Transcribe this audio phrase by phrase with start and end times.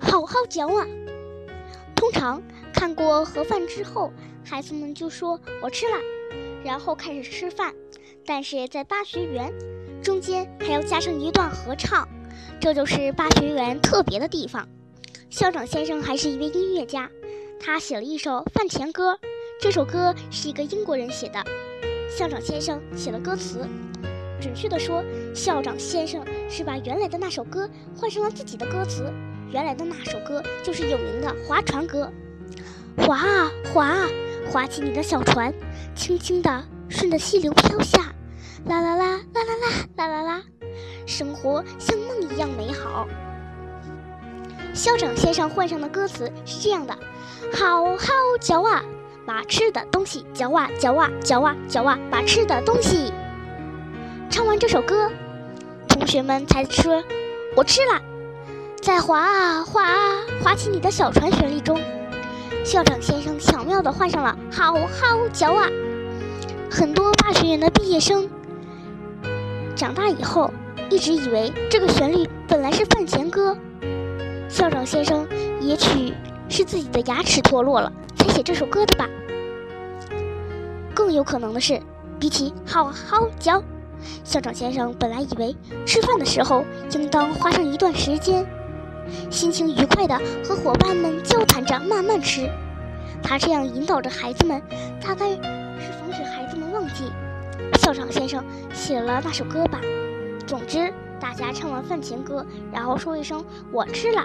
[0.00, 0.86] 好好嚼啊！
[1.94, 4.12] 通常看过盒饭之后，
[4.44, 5.96] 孩子们就说我吃了，
[6.64, 7.74] 然后开始吃饭。
[8.24, 9.52] 但是在巴学园
[10.02, 12.06] 中间还要加上一段合唱，
[12.60, 14.68] 这就是巴学园特别的地方。
[15.30, 17.10] 校长先生还是一位音乐家，
[17.58, 19.18] 他写了一首饭前歌。
[19.60, 21.42] 这首歌是一个英国人写的，
[22.16, 23.66] 校长先生写了歌词。
[24.40, 25.02] 准确的说，
[25.34, 29.12] 校长先生是把原来的那首歌换成了自己的歌词。
[29.50, 32.10] 原来的那首歌就是有名的划船歌，
[32.98, 34.06] 划啊划啊，
[34.50, 35.52] 划起你的小船，
[35.94, 38.12] 轻轻地顺着溪流飘下，
[38.66, 39.54] 啦啦啦啦啦
[39.96, 40.42] 啦啦啦啦，
[41.06, 43.08] 生活像梦一样美好。
[44.74, 46.96] 校长先生换上的歌词是这样的：
[47.54, 48.84] 好好嚼啊，
[49.24, 53.12] 把吃的东西嚼啊嚼啊嚼啊嚼啊，把吃的东西。
[54.30, 55.10] 唱完这首歌，
[55.88, 57.02] 同学们才说
[57.56, 58.02] ：“我吃了。”
[58.80, 61.78] 在划啊划啊划起你的小船旋律中，
[62.64, 65.68] 校长先生巧妙地换上了“好好嚼啊”。
[66.70, 68.28] 很多大学园的毕业生
[69.74, 70.52] 长大以后，
[70.90, 73.56] 一直以为这个旋律本来是饭前歌。
[74.48, 75.26] 校长先生
[75.60, 76.14] 也许
[76.48, 79.06] 是自己的牙齿脱落了，才写这首歌的吧。
[80.94, 81.80] 更有可能的是，
[82.18, 83.62] 比起“好好嚼”。
[84.24, 88.46] 校长先生本来以为吃饭的时候应当花上一段时间，
[89.30, 92.48] 心情愉快地和伙伴们交谈着慢慢吃。
[93.22, 94.62] 他这样引导着孩子们，
[95.02, 97.10] 大概是防止孩子们忘记
[97.80, 99.80] 校长先生写了那首歌吧。
[100.46, 104.24] 总之，大家唱完饭前歌，然后说一声“我吃了”，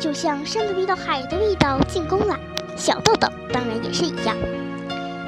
[0.00, 2.38] 就像山的味道、海的味道进宫了。
[2.76, 4.36] 小豆豆当然也是一样。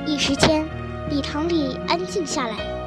[0.06, 0.64] 一时间，
[1.10, 2.79] 礼堂里安静下来。